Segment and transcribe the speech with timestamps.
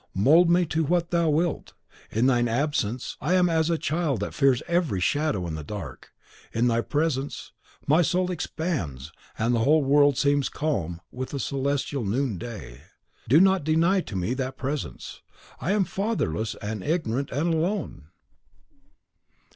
[0.15, 1.73] Mould me to what thou wilt.
[2.09, 6.11] In thine absence, I am as a child that fears every shadow in the dark;
[6.51, 7.51] in thy presence,
[7.85, 12.81] my soul expands, and the whole world seems calm with a celestial noonday.
[13.29, 15.21] Do not deny to me that presence.
[15.59, 18.05] I am fatherless and ignorant and alone!"